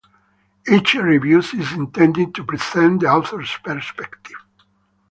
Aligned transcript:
Each 0.67 0.95
review 0.95 1.37
is 1.37 1.73
intended 1.73 2.33
to 2.33 2.43
present 2.43 3.01
the 3.01 3.07
author's 3.11 3.55
perspective. 3.63 4.41